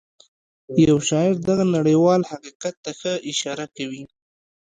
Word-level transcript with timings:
يو 0.85 0.97
شاعر 1.09 1.33
دغه 1.49 1.63
نړيوال 1.75 2.21
حقيقت 2.31 2.75
ته 2.83 2.91
ښه 2.99 3.13
اشاره 3.31 3.65
کوي. 3.77 4.03